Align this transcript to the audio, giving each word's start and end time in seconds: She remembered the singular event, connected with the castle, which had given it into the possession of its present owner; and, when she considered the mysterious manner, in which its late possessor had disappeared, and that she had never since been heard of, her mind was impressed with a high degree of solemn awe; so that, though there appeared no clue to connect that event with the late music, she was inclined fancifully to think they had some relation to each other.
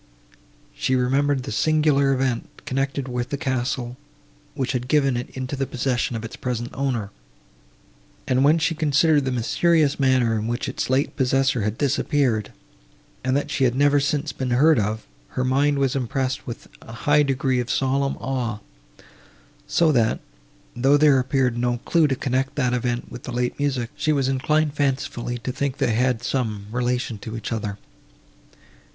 She 0.73 0.95
remembered 0.95 1.43
the 1.43 1.51
singular 1.51 2.11
event, 2.11 2.65
connected 2.65 3.07
with 3.07 3.29
the 3.29 3.37
castle, 3.37 3.97
which 4.55 4.71
had 4.71 4.87
given 4.87 5.15
it 5.15 5.29
into 5.37 5.55
the 5.55 5.67
possession 5.67 6.15
of 6.15 6.25
its 6.25 6.35
present 6.35 6.71
owner; 6.73 7.11
and, 8.27 8.43
when 8.43 8.57
she 8.57 8.73
considered 8.73 9.25
the 9.25 9.31
mysterious 9.31 9.99
manner, 9.99 10.39
in 10.39 10.47
which 10.47 10.67
its 10.67 10.89
late 10.89 11.15
possessor 11.15 11.61
had 11.61 11.77
disappeared, 11.77 12.51
and 13.23 13.37
that 13.37 13.51
she 13.51 13.63
had 13.63 13.75
never 13.75 13.99
since 13.99 14.33
been 14.33 14.49
heard 14.49 14.79
of, 14.79 15.05
her 15.37 15.43
mind 15.43 15.77
was 15.77 15.95
impressed 15.95 16.47
with 16.47 16.67
a 16.81 16.91
high 17.05 17.21
degree 17.21 17.59
of 17.59 17.69
solemn 17.69 18.17
awe; 18.17 18.57
so 19.67 19.91
that, 19.91 20.19
though 20.75 20.97
there 20.97 21.19
appeared 21.19 21.59
no 21.59 21.77
clue 21.85 22.07
to 22.07 22.15
connect 22.15 22.55
that 22.55 22.73
event 22.73 23.11
with 23.11 23.21
the 23.21 23.31
late 23.31 23.59
music, 23.59 23.91
she 23.95 24.11
was 24.11 24.27
inclined 24.27 24.73
fancifully 24.73 25.37
to 25.37 25.51
think 25.51 25.77
they 25.77 25.93
had 25.93 26.23
some 26.23 26.65
relation 26.71 27.19
to 27.19 27.37
each 27.37 27.51
other. 27.53 27.77